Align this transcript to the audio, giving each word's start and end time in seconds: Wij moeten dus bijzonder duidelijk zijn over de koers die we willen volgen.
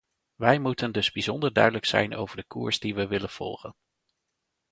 Wij 0.35 0.59
moeten 0.59 0.91
dus 0.91 1.11
bijzonder 1.11 1.53
duidelijk 1.53 1.85
zijn 1.85 2.15
over 2.15 2.35
de 2.35 2.43
koers 2.43 2.79
die 2.79 2.95
we 2.95 3.07
willen 3.07 3.29
volgen. 3.29 3.75